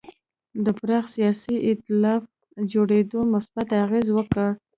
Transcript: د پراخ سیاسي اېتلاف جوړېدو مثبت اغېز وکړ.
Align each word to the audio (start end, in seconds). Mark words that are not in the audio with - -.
د 0.63 0.67
پراخ 0.77 1.05
سیاسي 1.15 1.55
اېتلاف 1.67 2.23
جوړېدو 2.71 3.19
مثبت 3.33 3.67
اغېز 3.83 4.07
وکړ. 4.13 4.49